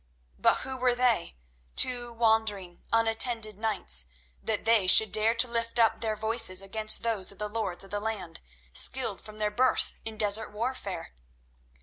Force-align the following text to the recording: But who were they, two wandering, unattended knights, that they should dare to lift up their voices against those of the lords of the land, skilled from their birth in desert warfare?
But 0.39 0.61
who 0.61 0.77
were 0.77 0.95
they, 0.95 1.35
two 1.75 2.11
wandering, 2.11 2.83
unattended 2.91 3.55
knights, 3.59 4.07
that 4.41 4.65
they 4.65 4.87
should 4.87 5.11
dare 5.11 5.35
to 5.35 5.47
lift 5.47 5.77
up 5.77 6.01
their 6.01 6.15
voices 6.15 6.59
against 6.59 7.03
those 7.03 7.31
of 7.31 7.37
the 7.37 7.47
lords 7.47 7.83
of 7.83 7.91
the 7.91 7.99
land, 7.99 8.39
skilled 8.73 9.21
from 9.21 9.37
their 9.37 9.51
birth 9.51 9.93
in 10.03 10.17
desert 10.17 10.49
warfare? 10.51 11.13